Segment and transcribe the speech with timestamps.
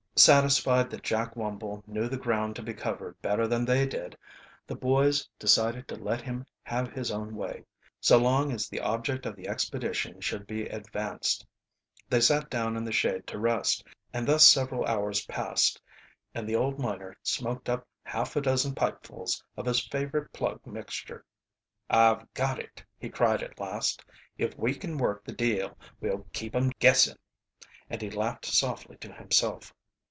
[0.13, 4.15] Satisfied that Jack Wumble knew the ground to be covered better than they did,
[4.67, 7.65] the boys decided to let him have his own way,
[7.99, 11.43] so long as the object of the expedition should be advanced.
[12.07, 13.83] They sat down in the shade to rest,
[14.13, 15.81] and thus several hours passed,
[16.35, 21.25] and the old miner smoked up half 'a dozen pipefuls of his favorite plug mixture.
[21.89, 24.05] "I've got it," he cried at last.
[24.37, 27.17] "If we kin work the deal we'll keep 'em guessing."
[27.89, 29.73] And he laughed softly to himself.